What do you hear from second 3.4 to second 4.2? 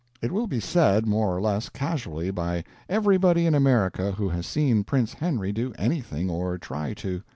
in America